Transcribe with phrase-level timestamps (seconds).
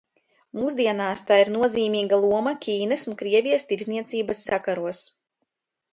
[0.59, 5.03] Mūsdienās tai ir nozīmīga loma Ķīnas un Krievijas tirdzniecības sakaros.